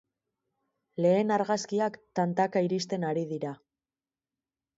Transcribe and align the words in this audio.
Lehen 1.05 1.33
argazkiak 1.35 1.99
tantaka 2.21 2.65
iristen 2.69 3.07
ari 3.11 3.27
dira. 3.37 3.53